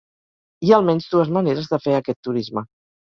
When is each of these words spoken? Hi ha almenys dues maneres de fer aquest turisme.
Hi 0.67 0.71
ha 0.71 0.79
almenys 0.83 1.09
dues 1.11 1.31
maneres 1.37 1.69
de 1.75 1.81
fer 1.85 1.95
aquest 1.99 2.21
turisme. 2.29 2.65